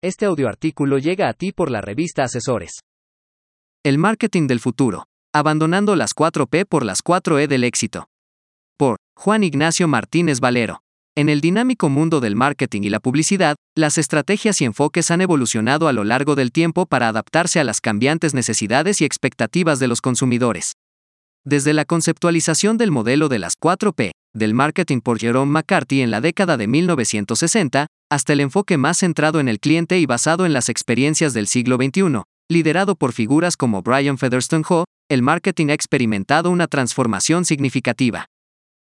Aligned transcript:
Este 0.00 0.26
audioartículo 0.26 0.98
llega 0.98 1.28
a 1.28 1.32
ti 1.32 1.50
por 1.50 1.72
la 1.72 1.80
revista 1.80 2.22
Asesores. 2.22 2.82
El 3.82 3.98
marketing 3.98 4.46
del 4.46 4.60
futuro. 4.60 5.06
Abandonando 5.34 5.96
las 5.96 6.14
4P 6.14 6.66
por 6.68 6.84
las 6.84 7.02
4E 7.02 7.48
del 7.48 7.64
éxito. 7.64 8.06
Por 8.76 8.98
Juan 9.16 9.42
Ignacio 9.42 9.88
Martínez 9.88 10.38
Valero. 10.38 10.82
En 11.16 11.28
el 11.28 11.40
dinámico 11.40 11.88
mundo 11.88 12.20
del 12.20 12.36
marketing 12.36 12.82
y 12.82 12.90
la 12.90 13.00
publicidad, 13.00 13.56
las 13.76 13.98
estrategias 13.98 14.60
y 14.60 14.66
enfoques 14.66 15.10
han 15.10 15.20
evolucionado 15.20 15.88
a 15.88 15.92
lo 15.92 16.04
largo 16.04 16.36
del 16.36 16.52
tiempo 16.52 16.86
para 16.86 17.08
adaptarse 17.08 17.58
a 17.58 17.64
las 17.64 17.80
cambiantes 17.80 18.34
necesidades 18.34 19.00
y 19.00 19.04
expectativas 19.04 19.80
de 19.80 19.88
los 19.88 20.00
consumidores. 20.00 20.74
Desde 21.44 21.72
la 21.72 21.84
conceptualización 21.84 22.78
del 22.78 22.92
modelo 22.92 23.28
de 23.28 23.40
las 23.40 23.58
4P, 23.58 24.12
del 24.38 24.54
marketing 24.54 25.00
por 25.00 25.18
Jerome 25.18 25.52
McCarthy 25.52 26.00
en 26.00 26.10
la 26.10 26.20
década 26.20 26.56
de 26.56 26.66
1960, 26.66 27.86
hasta 28.10 28.32
el 28.32 28.40
enfoque 28.40 28.78
más 28.78 28.98
centrado 28.98 29.40
en 29.40 29.48
el 29.48 29.60
cliente 29.60 29.98
y 29.98 30.06
basado 30.06 30.46
en 30.46 30.52
las 30.52 30.68
experiencias 30.68 31.34
del 31.34 31.46
siglo 31.46 31.76
XXI, 31.76 32.22
liderado 32.48 32.96
por 32.96 33.12
figuras 33.12 33.56
como 33.56 33.82
Brian 33.82 34.16
Featherstone 34.16 34.64
Ho, 34.68 34.84
el 35.10 35.22
marketing 35.22 35.68
ha 35.68 35.74
experimentado 35.74 36.50
una 36.50 36.66
transformación 36.66 37.44
significativa. 37.44 38.26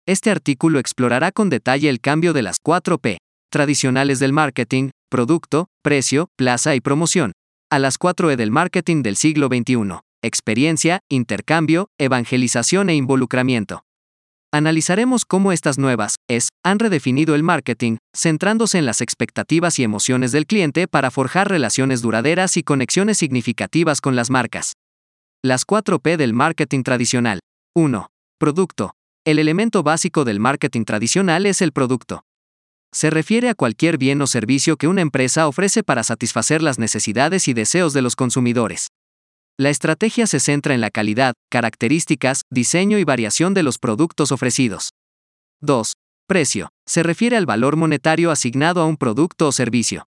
Este 0.07 0.31
artículo 0.31 0.79
explorará 0.79 1.33
con 1.33 1.51
detalle 1.51 1.89
el 1.89 2.01
cambio 2.01 2.33
de 2.33 2.43
las 2.43 2.57
4P, 2.63 3.19
tradicionales 3.51 4.21
del 4.21 4.33
marketing, 4.33 4.91
producto, 5.11 5.67
precio, 5.83 6.29
plaza 6.37 6.75
y 6.75 6.81
promoción, 6.81 7.33
a 7.71 7.79
las 7.79 7.99
4E 7.99 8.37
del 8.37 8.51
marketing 8.51 9.03
del 9.03 9.17
siglo 9.17 9.49
XXI, 9.49 10.01
experiencia, 10.23 11.01
intercambio, 11.09 11.89
evangelización 11.99 12.91
e 12.91 12.95
involucramiento. 12.95 13.83
Analizaremos 14.53 15.27
cómo 15.27 15.53
estas 15.53 15.77
nuevas 15.77 16.17
es 16.27 16.49
han 16.65 16.79
redefinido 16.79 17.35
el 17.35 17.43
marketing, 17.43 17.99
centrándose 18.17 18.79
en 18.79 18.87
las 18.87 19.03
expectativas 19.03 19.79
y 19.79 19.83
emociones 19.83 20.33
del 20.33 20.47
cliente 20.47 20.89
para 20.89 21.11
forjar 21.11 21.51
relaciones 21.51 22.01
duraderas 22.01 22.57
y 22.57 22.63
conexiones 22.63 23.19
significativas 23.19 24.01
con 24.01 24.17
las 24.17 24.31
marcas. 24.31 24.73
Las 25.45 25.67
4P 25.67 26.17
del 26.17 26.33
marketing 26.33 26.83
tradicional. 26.83 27.41
1. 27.77 28.09
Producto. 28.39 28.93
El 29.27 29.39
elemento 29.39 29.83
básico 29.83 30.25
del 30.25 30.41
marketing 30.41 30.85
tradicional 30.85 31.45
es 31.45 31.61
el 31.61 31.73
producto. 31.73 32.25
Se 32.91 33.11
refiere 33.11 33.51
a 33.51 33.55
cualquier 33.55 33.99
bien 33.99 34.23
o 34.23 34.27
servicio 34.27 34.79
que 34.79 34.89
una 34.89 35.03
empresa 35.03 35.47
ofrece 35.47 35.83
para 35.83 36.03
satisfacer 36.03 36.63
las 36.63 36.79
necesidades 36.79 37.49
y 37.49 37.53
deseos 37.53 37.93
de 37.93 38.01
los 38.01 38.17
consumidores. 38.17 38.89
La 39.61 39.71
estrategia 39.71 40.29
se 40.29 40.39
centra 40.39 40.73
en 40.73 40.81
la 40.81 40.91
calidad, 40.91 41.35
características, 41.51 42.43
diseño 42.49 42.97
y 42.97 43.03
variación 43.03 43.55
de 43.55 43.65
los 43.65 43.79
productos 43.79 44.31
ofrecidos. 44.31 44.91
2. 45.63 45.95
Precio. 46.29 46.69
Se 46.87 47.03
refiere 47.03 47.37
al 47.37 47.45
valor 47.45 47.75
monetario 47.75 48.31
asignado 48.31 48.81
a 48.81 48.87
un 48.87 48.97
producto 48.97 49.49
o 49.49 49.53
servicio. 49.53 50.07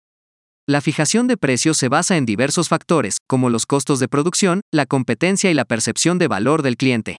La 0.68 0.80
fijación 0.80 1.26
de 1.26 1.36
precios 1.36 1.78
se 1.78 1.88
basa 1.88 2.16
en 2.16 2.26
diversos 2.26 2.68
factores, 2.68 3.16
como 3.26 3.50
los 3.50 3.66
costos 3.66 3.98
de 3.98 4.06
producción, 4.06 4.60
la 4.72 4.86
competencia 4.86 5.50
y 5.50 5.54
la 5.54 5.64
percepción 5.64 6.18
de 6.18 6.28
valor 6.28 6.62
del 6.62 6.76
cliente. 6.76 7.16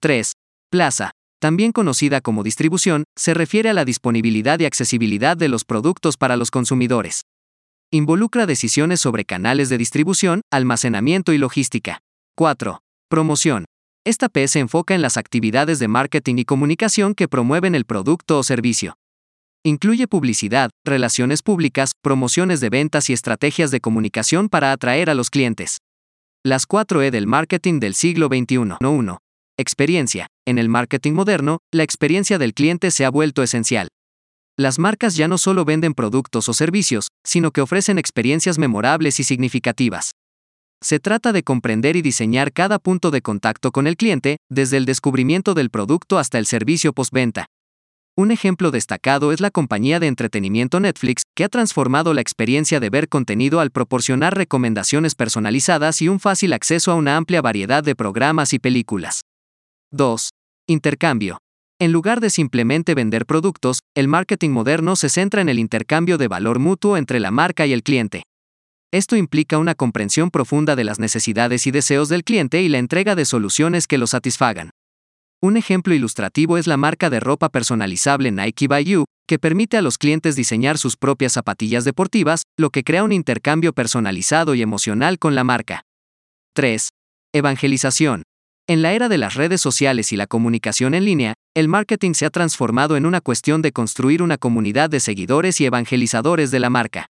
3. 0.00 0.32
Plaza. 0.68 1.12
También 1.40 1.70
conocida 1.70 2.20
como 2.20 2.42
distribución, 2.42 3.04
se 3.16 3.34
refiere 3.34 3.70
a 3.70 3.72
la 3.72 3.84
disponibilidad 3.84 4.58
y 4.58 4.64
accesibilidad 4.64 5.36
de 5.36 5.48
los 5.48 5.64
productos 5.64 6.16
para 6.16 6.36
los 6.36 6.50
consumidores. 6.50 7.20
Involucra 7.94 8.46
decisiones 8.46 9.00
sobre 9.00 9.26
canales 9.26 9.68
de 9.68 9.76
distribución, 9.76 10.40
almacenamiento 10.50 11.34
y 11.34 11.36
logística. 11.38 12.00
4. 12.38 12.80
Promoción. 13.10 13.66
Esta 14.06 14.30
P 14.30 14.48
se 14.48 14.60
enfoca 14.60 14.94
en 14.94 15.02
las 15.02 15.18
actividades 15.18 15.78
de 15.78 15.88
marketing 15.88 16.36
y 16.38 16.46
comunicación 16.46 17.14
que 17.14 17.28
promueven 17.28 17.74
el 17.74 17.84
producto 17.84 18.38
o 18.38 18.42
servicio. 18.44 18.94
Incluye 19.62 20.08
publicidad, 20.08 20.70
relaciones 20.86 21.42
públicas, 21.42 21.90
promociones 22.00 22.60
de 22.60 22.70
ventas 22.70 23.10
y 23.10 23.12
estrategias 23.12 23.70
de 23.70 23.80
comunicación 23.80 24.48
para 24.48 24.72
atraer 24.72 25.10
a 25.10 25.14
los 25.14 25.28
clientes. 25.28 25.76
Las 26.42 26.66
4E 26.66 27.10
del 27.10 27.26
marketing 27.26 27.78
del 27.78 27.92
siglo 27.92 28.28
XXI. 28.28 28.78
1. 28.80 29.18
Experiencia. 29.58 30.28
En 30.46 30.56
el 30.56 30.70
marketing 30.70 31.12
moderno, 31.12 31.58
la 31.70 31.82
experiencia 31.82 32.38
del 32.38 32.54
cliente 32.54 32.90
se 32.90 33.04
ha 33.04 33.10
vuelto 33.10 33.42
esencial. 33.42 33.88
Las 34.58 34.78
marcas 34.78 35.16
ya 35.16 35.28
no 35.28 35.38
solo 35.38 35.64
venden 35.64 35.94
productos 35.94 36.48
o 36.48 36.52
servicios, 36.52 37.08
sino 37.24 37.52
que 37.52 37.62
ofrecen 37.62 37.98
experiencias 37.98 38.58
memorables 38.58 39.18
y 39.18 39.24
significativas. 39.24 40.12
Se 40.82 40.98
trata 40.98 41.32
de 41.32 41.42
comprender 41.42 41.96
y 41.96 42.02
diseñar 42.02 42.52
cada 42.52 42.78
punto 42.78 43.10
de 43.10 43.22
contacto 43.22 43.70
con 43.72 43.86
el 43.86 43.96
cliente, 43.96 44.36
desde 44.50 44.76
el 44.76 44.84
descubrimiento 44.84 45.54
del 45.54 45.70
producto 45.70 46.18
hasta 46.18 46.38
el 46.38 46.46
servicio 46.46 46.92
postventa. 46.92 47.46
Un 48.14 48.30
ejemplo 48.30 48.70
destacado 48.70 49.32
es 49.32 49.40
la 49.40 49.50
compañía 49.50 49.98
de 49.98 50.08
entretenimiento 50.08 50.80
Netflix, 50.80 51.22
que 51.34 51.44
ha 51.44 51.48
transformado 51.48 52.12
la 52.12 52.20
experiencia 52.20 52.78
de 52.78 52.90
ver 52.90 53.08
contenido 53.08 53.58
al 53.60 53.70
proporcionar 53.70 54.36
recomendaciones 54.36 55.14
personalizadas 55.14 56.02
y 56.02 56.08
un 56.08 56.20
fácil 56.20 56.52
acceso 56.52 56.92
a 56.92 56.94
una 56.94 57.16
amplia 57.16 57.40
variedad 57.40 57.82
de 57.82 57.96
programas 57.96 58.52
y 58.52 58.58
películas. 58.58 59.22
2. 59.92 60.28
Intercambio. 60.66 61.38
En 61.82 61.90
lugar 61.90 62.20
de 62.20 62.30
simplemente 62.30 62.94
vender 62.94 63.26
productos, 63.26 63.80
el 63.96 64.06
marketing 64.06 64.50
moderno 64.50 64.94
se 64.94 65.08
centra 65.08 65.42
en 65.42 65.48
el 65.48 65.58
intercambio 65.58 66.16
de 66.16 66.28
valor 66.28 66.60
mutuo 66.60 66.96
entre 66.96 67.18
la 67.18 67.32
marca 67.32 67.66
y 67.66 67.72
el 67.72 67.82
cliente. 67.82 68.22
Esto 68.92 69.16
implica 69.16 69.58
una 69.58 69.74
comprensión 69.74 70.30
profunda 70.30 70.76
de 70.76 70.84
las 70.84 71.00
necesidades 71.00 71.66
y 71.66 71.72
deseos 71.72 72.08
del 72.08 72.22
cliente 72.22 72.62
y 72.62 72.68
la 72.68 72.78
entrega 72.78 73.16
de 73.16 73.24
soluciones 73.24 73.88
que 73.88 73.98
lo 73.98 74.06
satisfagan. 74.06 74.70
Un 75.42 75.56
ejemplo 75.56 75.92
ilustrativo 75.92 76.56
es 76.56 76.68
la 76.68 76.76
marca 76.76 77.10
de 77.10 77.18
ropa 77.18 77.48
personalizable 77.48 78.30
Nike 78.30 78.68
by 78.68 78.84
You, 78.84 79.04
que 79.26 79.40
permite 79.40 79.76
a 79.76 79.82
los 79.82 79.98
clientes 79.98 80.36
diseñar 80.36 80.78
sus 80.78 80.96
propias 80.96 81.32
zapatillas 81.32 81.82
deportivas, 81.84 82.42
lo 82.56 82.70
que 82.70 82.84
crea 82.84 83.02
un 83.02 83.10
intercambio 83.10 83.72
personalizado 83.72 84.54
y 84.54 84.62
emocional 84.62 85.18
con 85.18 85.34
la 85.34 85.42
marca. 85.42 85.82
3. 86.54 86.90
Evangelización. 87.32 88.22
En 88.68 88.80
la 88.80 88.92
era 88.92 89.08
de 89.08 89.18
las 89.18 89.34
redes 89.34 89.60
sociales 89.60 90.12
y 90.12 90.16
la 90.16 90.28
comunicación 90.28 90.94
en 90.94 91.04
línea, 91.04 91.34
el 91.54 91.66
marketing 91.66 92.12
se 92.14 92.26
ha 92.26 92.30
transformado 92.30 92.96
en 92.96 93.06
una 93.06 93.20
cuestión 93.20 93.60
de 93.60 93.72
construir 93.72 94.22
una 94.22 94.38
comunidad 94.38 94.88
de 94.88 95.00
seguidores 95.00 95.60
y 95.60 95.66
evangelizadores 95.66 96.52
de 96.52 96.60
la 96.60 96.70
marca. 96.70 97.06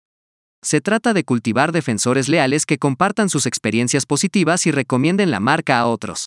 Se 0.61 0.81
trata 0.81 1.13
de 1.13 1.23
cultivar 1.23 1.71
defensores 1.71 2.27
leales 2.27 2.65
que 2.65 2.77
compartan 2.77 3.29
sus 3.29 3.45
experiencias 3.45 4.05
positivas 4.05 4.67
y 4.67 4.71
recomienden 4.71 5.31
la 5.31 5.39
marca 5.39 5.79
a 5.79 5.85
otros. 5.87 6.25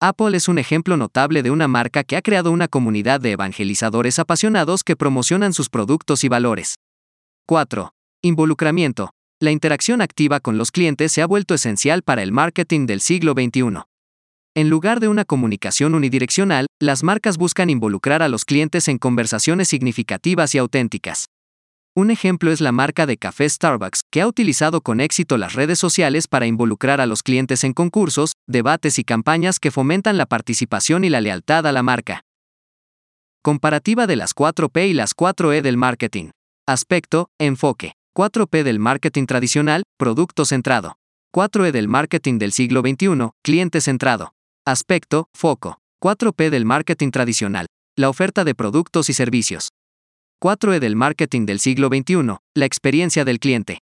Apple 0.00 0.36
es 0.36 0.48
un 0.48 0.58
ejemplo 0.58 0.98
notable 0.98 1.42
de 1.42 1.50
una 1.50 1.68
marca 1.68 2.04
que 2.04 2.16
ha 2.16 2.22
creado 2.22 2.50
una 2.50 2.68
comunidad 2.68 3.20
de 3.20 3.30
evangelizadores 3.30 4.18
apasionados 4.18 4.84
que 4.84 4.96
promocionan 4.96 5.54
sus 5.54 5.70
productos 5.70 6.24
y 6.24 6.28
valores. 6.28 6.74
4. 7.46 7.94
Involucramiento. 8.20 9.14
La 9.40 9.50
interacción 9.50 10.02
activa 10.02 10.40
con 10.40 10.58
los 10.58 10.70
clientes 10.72 11.10
se 11.10 11.22
ha 11.22 11.26
vuelto 11.26 11.54
esencial 11.54 12.02
para 12.02 12.22
el 12.22 12.32
marketing 12.32 12.86
del 12.86 13.00
siglo 13.00 13.32
XXI. 13.32 13.91
En 14.54 14.68
lugar 14.68 15.00
de 15.00 15.08
una 15.08 15.24
comunicación 15.24 15.94
unidireccional, 15.94 16.66
las 16.78 17.02
marcas 17.02 17.38
buscan 17.38 17.70
involucrar 17.70 18.22
a 18.22 18.28
los 18.28 18.44
clientes 18.44 18.86
en 18.86 18.98
conversaciones 18.98 19.68
significativas 19.68 20.54
y 20.54 20.58
auténticas. 20.58 21.24
Un 21.96 22.10
ejemplo 22.10 22.52
es 22.52 22.60
la 22.60 22.70
marca 22.70 23.06
de 23.06 23.16
café 23.16 23.48
Starbucks, 23.48 24.00
que 24.10 24.20
ha 24.20 24.26
utilizado 24.26 24.82
con 24.82 25.00
éxito 25.00 25.38
las 25.38 25.54
redes 25.54 25.78
sociales 25.78 26.28
para 26.28 26.46
involucrar 26.46 27.00
a 27.00 27.06
los 27.06 27.22
clientes 27.22 27.64
en 27.64 27.72
concursos, 27.72 28.32
debates 28.46 28.98
y 28.98 29.04
campañas 29.04 29.58
que 29.58 29.70
fomentan 29.70 30.18
la 30.18 30.26
participación 30.26 31.04
y 31.04 31.08
la 31.08 31.22
lealtad 31.22 31.66
a 31.66 31.72
la 31.72 31.82
marca. 31.82 32.20
Comparativa 33.42 34.06
de 34.06 34.16
las 34.16 34.34
4P 34.34 34.90
y 34.90 34.92
las 34.92 35.16
4E 35.16 35.62
del 35.62 35.78
marketing. 35.78 36.28
Aspecto, 36.68 37.30
enfoque. 37.38 37.94
4P 38.14 38.64
del 38.64 38.78
marketing 38.78 39.24
tradicional, 39.24 39.82
producto 39.96 40.44
centrado. 40.44 40.98
4E 41.34 41.70
del 41.70 41.88
marketing 41.88 42.38
del 42.38 42.52
siglo 42.52 42.82
XXI, 42.82 43.30
cliente 43.42 43.80
centrado. 43.80 44.34
Aspecto, 44.64 45.26
foco. 45.34 45.78
4P 46.00 46.48
del 46.48 46.64
marketing 46.64 47.10
tradicional. 47.10 47.66
La 47.98 48.08
oferta 48.08 48.44
de 48.44 48.54
productos 48.54 49.10
y 49.10 49.12
servicios. 49.12 49.70
4E 50.40 50.78
del 50.78 50.94
marketing 50.94 51.46
del 51.46 51.58
siglo 51.58 51.88
XXI. 51.88 52.36
La 52.54 52.64
experiencia 52.64 53.24
del 53.24 53.40
cliente. 53.40 53.78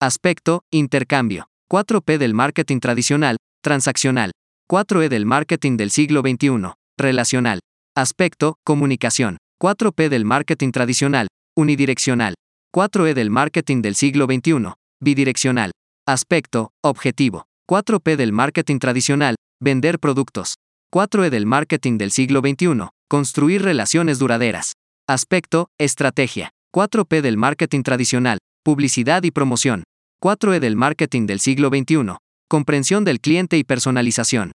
Aspecto, 0.00 0.62
intercambio. 0.70 1.46
4P 1.68 2.18
del 2.18 2.32
marketing 2.32 2.78
tradicional, 2.78 3.38
transaccional. 3.60 4.30
4E 4.70 5.08
del 5.08 5.26
marketing 5.26 5.76
del 5.76 5.90
siglo 5.90 6.20
XXI. 6.20 6.74
Relacional. 6.96 7.58
Aspecto, 7.96 8.54
comunicación. 8.62 9.38
4P 9.60 10.08
del 10.10 10.24
marketing 10.24 10.70
tradicional, 10.70 11.26
unidireccional. 11.56 12.34
4E 12.72 13.14
del 13.14 13.30
marketing 13.30 13.82
del 13.82 13.96
siglo 13.96 14.26
XXI. 14.26 14.74
Bidireccional. 15.02 15.72
Aspecto, 16.06 16.70
objetivo. 16.84 17.46
4P 17.68 18.16
del 18.16 18.32
marketing 18.32 18.78
tradicional, 18.78 19.36
Vender 19.60 19.98
productos. 19.98 20.54
4E 20.92 21.30
del 21.30 21.46
marketing 21.46 21.98
del 21.98 22.10
siglo 22.10 22.40
XXI. 22.40 22.88
Construir 23.08 23.62
relaciones 23.62 24.18
duraderas. 24.18 24.72
Aspecto, 25.08 25.68
estrategia. 25.78 26.50
4P 26.74 27.20
del 27.20 27.36
marketing 27.36 27.82
tradicional. 27.82 28.38
Publicidad 28.64 29.22
y 29.22 29.30
promoción. 29.30 29.84
4E 30.22 30.58
del 30.58 30.76
marketing 30.76 31.26
del 31.26 31.40
siglo 31.40 31.68
XXI. 31.68 32.16
Comprensión 32.48 33.04
del 33.04 33.20
cliente 33.20 33.56
y 33.56 33.64
personalización. 33.64 34.52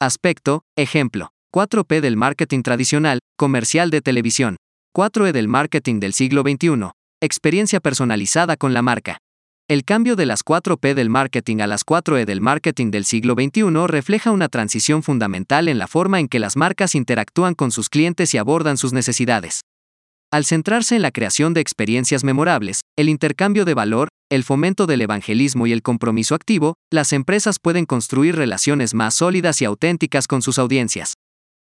Aspecto, 0.00 0.62
ejemplo. 0.76 1.30
4P 1.54 2.00
del 2.00 2.16
marketing 2.16 2.62
tradicional, 2.62 3.18
comercial 3.36 3.90
de 3.90 4.00
televisión. 4.00 4.56
4E 4.96 5.32
del 5.32 5.48
marketing 5.48 6.00
del 6.00 6.14
siglo 6.14 6.42
XXI. 6.42 6.90
experiencia 7.20 7.80
personalizada 7.80 8.56
con 8.56 8.72
la 8.72 8.82
marca. 8.82 9.18
El 9.72 9.84
cambio 9.84 10.16
de 10.16 10.26
las 10.26 10.44
4P 10.44 10.92
del 10.92 11.08
marketing 11.08 11.60
a 11.62 11.66
las 11.66 11.86
4E 11.86 12.26
del 12.26 12.42
marketing 12.42 12.90
del 12.90 13.06
siglo 13.06 13.32
XXI 13.32 13.86
refleja 13.86 14.30
una 14.30 14.50
transición 14.50 15.02
fundamental 15.02 15.66
en 15.66 15.78
la 15.78 15.86
forma 15.86 16.20
en 16.20 16.28
que 16.28 16.38
las 16.38 16.58
marcas 16.58 16.94
interactúan 16.94 17.54
con 17.54 17.70
sus 17.70 17.88
clientes 17.88 18.34
y 18.34 18.36
abordan 18.36 18.76
sus 18.76 18.92
necesidades. 18.92 19.62
Al 20.30 20.44
centrarse 20.44 20.94
en 20.94 21.00
la 21.00 21.10
creación 21.10 21.54
de 21.54 21.62
experiencias 21.62 22.22
memorables, 22.22 22.82
el 22.98 23.08
intercambio 23.08 23.64
de 23.64 23.72
valor, 23.72 24.08
el 24.30 24.44
fomento 24.44 24.84
del 24.84 25.00
evangelismo 25.00 25.66
y 25.66 25.72
el 25.72 25.80
compromiso 25.80 26.34
activo, 26.34 26.74
las 26.92 27.14
empresas 27.14 27.56
pueden 27.58 27.86
construir 27.86 28.36
relaciones 28.36 28.92
más 28.92 29.14
sólidas 29.14 29.62
y 29.62 29.64
auténticas 29.64 30.26
con 30.26 30.42
sus 30.42 30.58
audiencias. 30.58 31.14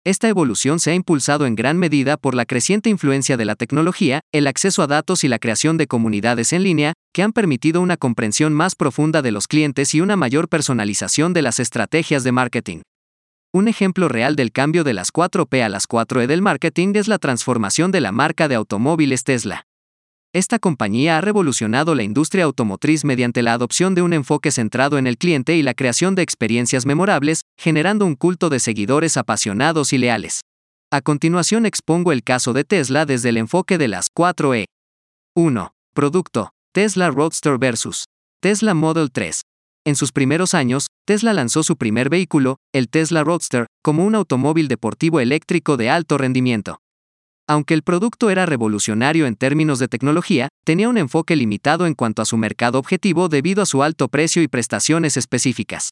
Esta 0.05 0.27
evolución 0.27 0.81
se 0.81 0.91
ha 0.91 0.95
impulsado 0.95 1.45
en 1.45 1.55
gran 1.55 1.77
medida 1.77 2.17
por 2.17 2.35
la 2.35 2.45
creciente 2.45 2.89
influencia 2.89 3.37
de 3.37 3.45
la 3.45 3.55
tecnología, 3.55 4.19
el 4.33 4.47
acceso 4.47 4.83
a 4.83 4.87
datos 4.87 5.23
y 5.23 5.29
la 5.29 5.39
creación 5.39 5.77
de 5.77 5.87
comunidades 5.87 6.51
en 6.51 6.63
línea, 6.63 6.91
que 7.13 7.23
han 7.23 7.31
permitido 7.31 7.79
una 7.79 7.95
comprensión 7.95 8.51
más 8.51 8.75
profunda 8.75 9.21
de 9.21 9.31
los 9.31 9.47
clientes 9.47 9.95
y 9.95 10.01
una 10.01 10.17
mayor 10.17 10.49
personalización 10.49 11.31
de 11.31 11.41
las 11.41 11.61
estrategias 11.61 12.25
de 12.25 12.33
marketing. 12.33 12.81
Un 13.53 13.69
ejemplo 13.69 14.09
real 14.09 14.35
del 14.35 14.51
cambio 14.51 14.83
de 14.83 14.93
las 14.93 15.13
4P 15.13 15.63
a 15.63 15.69
las 15.69 15.87
4E 15.87 16.27
del 16.27 16.41
marketing 16.41 16.95
es 16.95 17.07
la 17.07 17.17
transformación 17.17 17.91
de 17.91 18.01
la 18.01 18.11
marca 18.11 18.49
de 18.49 18.55
automóviles 18.55 19.23
Tesla. 19.23 19.63
Esta 20.35 20.57
compañía 20.57 21.19
ha 21.19 21.21
revolucionado 21.21 21.93
la 21.93 22.01
industria 22.01 22.45
automotriz 22.45 23.05
mediante 23.05 23.43
la 23.43 23.53
adopción 23.53 23.93
de 23.93 24.01
un 24.01 24.13
enfoque 24.13 24.49
centrado 24.49 24.97
en 24.97 25.05
el 25.05 25.19
cliente 25.19 25.55
y 25.55 25.61
la 25.61 25.75
creación 25.75 26.15
de 26.15 26.23
experiencias 26.23 26.87
memorables, 26.87 27.41
generando 27.55 28.03
un 28.07 28.15
culto 28.15 28.49
de 28.49 28.59
seguidores 28.59 29.15
apasionados 29.15 29.93
y 29.93 29.99
leales. 29.99 30.41
A 30.91 31.01
continuación 31.01 31.67
expongo 31.67 32.11
el 32.11 32.23
caso 32.23 32.51
de 32.53 32.63
Tesla 32.63 33.05
desde 33.05 33.29
el 33.29 33.37
enfoque 33.37 33.77
de 33.77 33.87
las 33.87 34.07
4E. 34.11 34.65
1. 35.35 35.71
Producto. 35.93 36.49
Tesla 36.73 37.11
Roadster 37.11 37.59
vs. 37.59 38.05
Tesla 38.41 38.73
Model 38.73 39.11
3. 39.11 39.41
En 39.85 39.95
sus 39.95 40.11
primeros 40.11 40.55
años, 40.55 40.87
Tesla 41.05 41.33
lanzó 41.33 41.61
su 41.61 41.77
primer 41.77 42.09
vehículo, 42.09 42.57
el 42.73 42.89
Tesla 42.89 43.23
Roadster, 43.23 43.67
como 43.83 44.03
un 44.03 44.15
automóvil 44.15 44.67
deportivo 44.67 45.19
eléctrico 45.19 45.77
de 45.77 45.91
alto 45.91 46.17
rendimiento. 46.17 46.79
Aunque 47.53 47.75
el 47.75 47.83
producto 47.83 48.31
era 48.31 48.47
revolucionario 48.47 49.27
en 49.27 49.35
términos 49.35 49.77
de 49.77 49.87
tecnología, 49.87 50.49
tenía 50.65 50.89
un 50.89 50.97
enfoque 50.97 51.35
limitado 51.35 51.85
en 51.85 51.93
cuanto 51.93 52.23
a 52.23 52.25
su 52.25 52.35
mercado 52.35 52.79
objetivo 52.79 53.29
debido 53.29 53.61
a 53.61 53.67
su 53.67 53.83
alto 53.83 54.07
precio 54.07 54.41
y 54.41 54.47
prestaciones 54.47 55.17
específicas. 55.17 55.91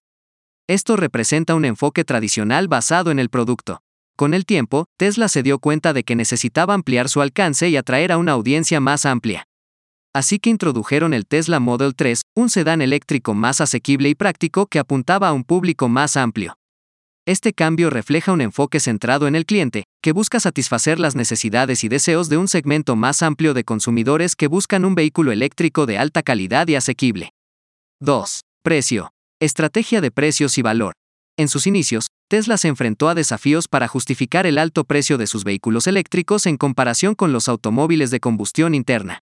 Esto 0.68 0.96
representa 0.96 1.54
un 1.54 1.66
enfoque 1.66 2.04
tradicional 2.04 2.68
basado 2.68 3.12
en 3.12 3.20
el 3.20 3.30
producto. 3.30 3.84
Con 4.18 4.34
el 4.34 4.48
tiempo, 4.48 4.86
Tesla 4.98 5.28
se 5.28 5.44
dio 5.44 5.60
cuenta 5.60 5.94
de 5.94 6.04
que 6.04 6.16
necesitaba 6.16 6.74
ampliar 6.74 7.10
su 7.10 7.22
alcance 7.22 7.70
y 7.70 7.78
atraer 7.78 8.12
a 8.12 8.18
una 8.18 8.32
audiencia 8.32 8.80
más 8.80 9.06
amplia. 9.06 9.44
Así 10.16 10.40
que 10.40 10.50
introdujeron 10.50 11.14
el 11.14 11.28
Tesla 11.28 11.60
Model 11.60 11.94
3, 11.96 12.22
un 12.36 12.50
sedán 12.50 12.82
eléctrico 12.82 13.36
más 13.36 13.62
asequible 13.62 14.10
y 14.10 14.16
práctico 14.16 14.66
que 14.66 14.80
apuntaba 14.80 15.28
a 15.28 15.34
un 15.34 15.44
público 15.44 15.90
más 15.90 16.18
amplio. 16.18 16.56
Este 17.28 17.54
cambio 17.54 17.92
refleja 17.92 18.32
un 18.32 18.42
enfoque 18.42 18.80
centrado 18.80 19.28
en 19.28 19.36
el 19.36 19.46
cliente, 19.46 19.84
que 20.02 20.12
busca 20.12 20.40
satisfacer 20.40 21.00
las 21.00 21.16
necesidades 21.16 21.84
y 21.84 21.88
deseos 21.88 22.30
de 22.30 22.38
un 22.38 22.48
segmento 22.48 22.96
más 22.96 23.22
amplio 23.22 23.54
de 23.54 23.64
consumidores 23.64 24.36
que 24.36 24.48
buscan 24.48 24.86
un 24.86 24.96
vehículo 24.96 25.32
eléctrico 25.32 25.86
de 25.86 26.00
alta 26.00 26.24
calidad 26.24 26.68
y 26.68 26.74
asequible. 26.74 27.30
2. 28.00 28.42
Precio. 28.64 29.12
Estrategia 29.40 30.02
de 30.02 30.10
precios 30.10 30.58
y 30.58 30.64
valor. 30.64 30.94
En 31.38 31.48
sus 31.48 31.68
inicios, 31.68 32.08
Tesla 32.28 32.58
se 32.58 32.70
enfrentó 32.70 33.08
a 33.08 33.14
desafíos 33.14 33.68
para 33.68 33.88
justificar 33.88 34.48
el 34.48 34.58
alto 34.58 34.84
precio 34.84 35.20
de 35.20 35.28
sus 35.28 35.44
vehículos 35.44 35.86
eléctricos 35.86 36.48
en 36.48 36.58
comparación 36.58 37.14
con 37.14 37.32
los 37.34 37.48
automóviles 37.48 38.10
de 38.10 38.20
combustión 38.20 38.74
interna. 38.74 39.20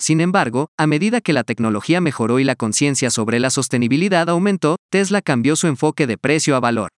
Sin 0.00 0.20
embargo, 0.20 0.70
a 0.76 0.88
medida 0.88 1.20
que 1.20 1.32
la 1.32 1.44
tecnología 1.44 2.00
mejoró 2.00 2.40
y 2.40 2.44
la 2.44 2.56
conciencia 2.56 3.08
sobre 3.10 3.38
la 3.38 3.50
sostenibilidad 3.50 4.28
aumentó, 4.28 4.76
Tesla 4.90 5.22
cambió 5.22 5.54
su 5.54 5.68
enfoque 5.68 6.08
de 6.08 6.18
precio 6.18 6.56
a 6.56 6.60
valor. 6.60 6.90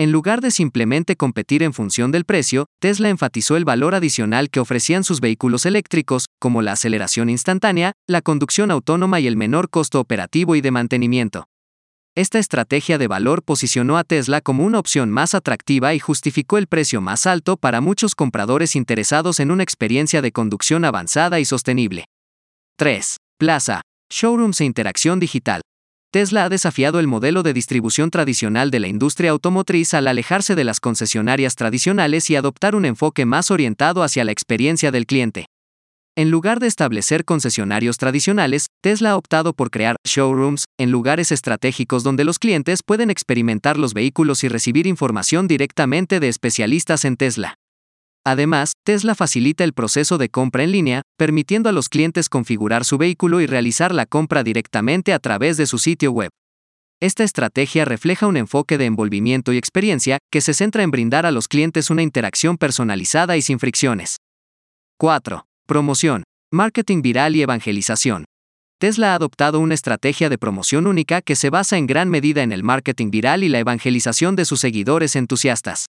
En 0.00 0.12
lugar 0.12 0.40
de 0.40 0.52
simplemente 0.52 1.16
competir 1.16 1.64
en 1.64 1.72
función 1.72 2.12
del 2.12 2.24
precio, 2.24 2.66
Tesla 2.80 3.08
enfatizó 3.08 3.56
el 3.56 3.64
valor 3.64 3.96
adicional 3.96 4.48
que 4.48 4.60
ofrecían 4.60 5.02
sus 5.02 5.20
vehículos 5.20 5.66
eléctricos, 5.66 6.26
como 6.38 6.62
la 6.62 6.72
aceleración 6.72 7.28
instantánea, 7.28 7.94
la 8.06 8.22
conducción 8.22 8.70
autónoma 8.70 9.18
y 9.18 9.26
el 9.26 9.36
menor 9.36 9.70
costo 9.70 9.98
operativo 9.98 10.54
y 10.54 10.60
de 10.60 10.70
mantenimiento. 10.70 11.48
Esta 12.14 12.38
estrategia 12.38 12.96
de 12.96 13.08
valor 13.08 13.42
posicionó 13.42 13.98
a 13.98 14.04
Tesla 14.04 14.40
como 14.40 14.64
una 14.64 14.78
opción 14.78 15.10
más 15.10 15.34
atractiva 15.34 15.92
y 15.94 15.98
justificó 15.98 16.58
el 16.58 16.68
precio 16.68 17.00
más 17.00 17.26
alto 17.26 17.56
para 17.56 17.80
muchos 17.80 18.14
compradores 18.14 18.76
interesados 18.76 19.40
en 19.40 19.50
una 19.50 19.64
experiencia 19.64 20.22
de 20.22 20.30
conducción 20.30 20.84
avanzada 20.84 21.40
y 21.40 21.44
sostenible. 21.44 22.04
3. 22.76 23.16
Plaza. 23.36 23.80
Showrooms 24.10 24.60
e 24.60 24.64
interacción 24.64 25.18
digital. 25.18 25.60
Tesla 26.10 26.44
ha 26.44 26.48
desafiado 26.48 27.00
el 27.00 27.06
modelo 27.06 27.42
de 27.42 27.52
distribución 27.52 28.10
tradicional 28.10 28.70
de 28.70 28.80
la 28.80 28.88
industria 28.88 29.30
automotriz 29.30 29.92
al 29.92 30.08
alejarse 30.08 30.54
de 30.54 30.64
las 30.64 30.80
concesionarias 30.80 31.54
tradicionales 31.54 32.30
y 32.30 32.36
adoptar 32.36 32.74
un 32.74 32.86
enfoque 32.86 33.26
más 33.26 33.50
orientado 33.50 34.02
hacia 34.02 34.24
la 34.24 34.32
experiencia 34.32 34.90
del 34.90 35.04
cliente. 35.04 35.44
En 36.16 36.30
lugar 36.30 36.60
de 36.60 36.66
establecer 36.66 37.26
concesionarios 37.26 37.98
tradicionales, 37.98 38.68
Tesla 38.82 39.10
ha 39.10 39.16
optado 39.16 39.52
por 39.52 39.70
crear 39.70 39.96
showrooms 40.02 40.64
en 40.78 40.90
lugares 40.90 41.30
estratégicos 41.30 42.04
donde 42.04 42.24
los 42.24 42.38
clientes 42.38 42.80
pueden 42.82 43.10
experimentar 43.10 43.76
los 43.76 43.92
vehículos 43.92 44.42
y 44.44 44.48
recibir 44.48 44.86
información 44.86 45.46
directamente 45.46 46.20
de 46.20 46.28
especialistas 46.28 47.04
en 47.04 47.18
Tesla. 47.18 47.58
Además, 48.24 48.72
Tesla 48.84 49.14
facilita 49.14 49.64
el 49.64 49.72
proceso 49.72 50.18
de 50.18 50.28
compra 50.28 50.64
en 50.64 50.72
línea, 50.72 51.02
permitiendo 51.16 51.68
a 51.68 51.72
los 51.72 51.88
clientes 51.88 52.28
configurar 52.28 52.84
su 52.84 52.98
vehículo 52.98 53.40
y 53.40 53.46
realizar 53.46 53.94
la 53.94 54.06
compra 54.06 54.42
directamente 54.42 55.12
a 55.12 55.18
través 55.18 55.56
de 55.56 55.66
su 55.66 55.78
sitio 55.78 56.12
web. 56.12 56.30
Esta 57.00 57.22
estrategia 57.22 57.84
refleja 57.84 58.26
un 58.26 58.36
enfoque 58.36 58.76
de 58.76 58.86
envolvimiento 58.86 59.52
y 59.52 59.56
experiencia 59.56 60.18
que 60.32 60.40
se 60.40 60.52
centra 60.52 60.82
en 60.82 60.90
brindar 60.90 61.26
a 61.26 61.30
los 61.30 61.46
clientes 61.46 61.90
una 61.90 62.02
interacción 62.02 62.56
personalizada 62.56 63.36
y 63.36 63.42
sin 63.42 63.60
fricciones. 63.60 64.16
4. 64.98 65.44
Promoción, 65.66 66.24
marketing 66.52 67.02
viral 67.02 67.36
y 67.36 67.42
evangelización. 67.42 68.24
Tesla 68.80 69.12
ha 69.12 69.14
adoptado 69.14 69.60
una 69.60 69.74
estrategia 69.74 70.28
de 70.28 70.38
promoción 70.38 70.86
única 70.86 71.20
que 71.20 71.36
se 71.36 71.50
basa 71.50 71.78
en 71.78 71.86
gran 71.86 72.08
medida 72.08 72.42
en 72.42 72.52
el 72.52 72.64
marketing 72.64 73.10
viral 73.10 73.44
y 73.44 73.48
la 73.48 73.58
evangelización 73.58 74.34
de 74.34 74.44
sus 74.44 74.60
seguidores 74.60 75.14
entusiastas. 75.14 75.86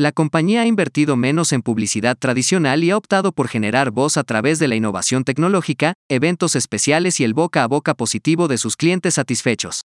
La 0.00 0.12
compañía 0.12 0.62
ha 0.62 0.66
invertido 0.66 1.14
menos 1.14 1.52
en 1.52 1.60
publicidad 1.60 2.16
tradicional 2.16 2.82
y 2.82 2.90
ha 2.90 2.96
optado 2.96 3.32
por 3.32 3.48
generar 3.48 3.90
voz 3.90 4.16
a 4.16 4.24
través 4.24 4.58
de 4.58 4.66
la 4.66 4.74
innovación 4.74 5.24
tecnológica, 5.24 5.92
eventos 6.08 6.56
especiales 6.56 7.20
y 7.20 7.24
el 7.24 7.34
boca 7.34 7.62
a 7.62 7.66
boca 7.66 7.92
positivo 7.92 8.48
de 8.48 8.56
sus 8.56 8.76
clientes 8.76 9.12
satisfechos. 9.12 9.82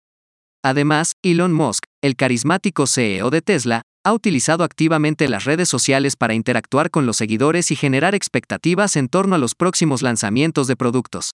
Además, 0.62 1.12
Elon 1.23 1.54
Musk, 1.54 1.85
el 2.02 2.14
carismático 2.14 2.87
CEO 2.87 3.31
de 3.31 3.40
Tesla, 3.40 3.81
ha 4.04 4.12
utilizado 4.12 4.64
activamente 4.64 5.31
las 5.31 5.45
redes 5.45 5.71
sociales 5.71 6.16
para 6.16 6.35
interactuar 6.35 6.90
con 6.90 7.07
los 7.07 7.16
seguidores 7.16 7.71
y 7.71 7.76
generar 7.76 8.14
expectativas 8.14 8.97
en 8.97 9.09
torno 9.09 9.37
a 9.37 9.38
los 9.38 9.54
próximos 9.54 10.02
lanzamientos 10.02 10.66
de 10.66 10.76
productos. 10.76 11.31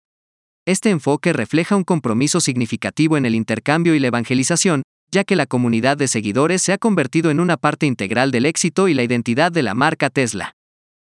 Este 0.66 0.90
enfoque 0.90 1.32
refleja 1.32 1.76
un 1.76 1.84
compromiso 1.84 2.40
significativo 2.40 3.16
en 3.16 3.24
el 3.24 3.36
intercambio 3.36 3.94
y 3.94 4.00
la 4.00 4.08
evangelización, 4.08 4.82
ya 5.16 5.24
que 5.24 5.34
la 5.34 5.46
comunidad 5.46 5.96
de 5.96 6.08
seguidores 6.08 6.60
se 6.60 6.74
ha 6.74 6.76
convertido 6.76 7.30
en 7.30 7.40
una 7.40 7.56
parte 7.56 7.86
integral 7.86 8.30
del 8.30 8.44
éxito 8.44 8.86
y 8.86 8.92
la 8.92 9.02
identidad 9.02 9.50
de 9.50 9.62
la 9.62 9.72
marca 9.72 10.10
Tesla. 10.10 10.52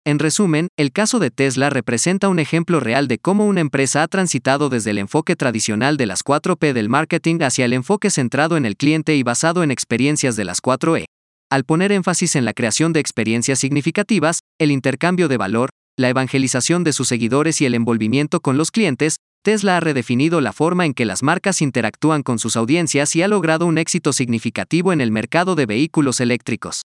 En 0.05 0.21
resumen, 0.21 0.69
el 0.77 0.93
caso 0.93 1.19
de 1.19 1.33
Tesla 1.33 1.69
representa 1.69 2.29
un 2.29 2.39
ejemplo 2.39 2.79
real 2.79 3.09
de 3.09 3.19
cómo 3.19 3.45
una 3.45 3.61
empresa 3.61 4.05
ha 4.05 4.07
transitado 4.07 4.69
desde 4.69 4.93
el 4.93 4.99
enfoque 4.99 5.35
tradicional 5.35 5.97
de 5.97 6.07
las 6.07 6.23
4P 6.23 6.75
del 6.75 6.89
marketing 6.89 7.41
hacia 7.43 7.65
el 7.65 7.73
enfoque 7.73 8.11
centrado 8.11 8.57
en 8.57 8.67
el 8.67 8.77
cliente 8.77 9.17
y 9.17 9.25
basado 9.25 9.65
en 9.65 9.73
experiencias 9.73 10.37
de 10.37 10.45
las 10.45 10.63
4E. 10.63 11.07
Al 11.51 11.65
poner 11.65 11.91
énfasis 11.91 12.37
en 12.37 12.45
la 12.45 12.53
creación 12.53 12.93
de 12.93 13.01
experiencias 13.01 13.59
significativas, 13.59 14.39
el 14.61 14.71
intercambio 14.71 15.27
de 15.27 15.39
valor, 15.39 15.71
la 15.97 16.09
evangelización 16.09 16.85
de 16.85 16.93
sus 16.93 17.09
seguidores 17.09 17.61
y 17.61 17.67
el 17.67 17.75
envolvimiento 17.75 18.39
con 18.39 18.57
los 18.59 18.71
clientes, 18.71 19.17
Tesla 19.43 19.77
ha 19.77 19.81
redefinido 19.81 20.41
la 20.41 20.53
forma 20.53 20.85
en 20.85 20.95
que 20.95 21.05
las 21.05 21.23
marcas 21.23 21.63
interactúan 21.63 22.23
con 22.23 22.39
sus 22.39 22.57
audiencias 22.57 23.15
y 23.17 23.23
ha 23.23 23.29
logrado 23.29 23.67
un 23.67 23.79
éxito 23.79 24.13
significativo 24.13 24.93
en 24.93 25.01
el 25.01 25.11
mercado 25.11 25.55
de 25.55 25.67
vehículos 25.67 26.21
eléctricos. 26.21 26.83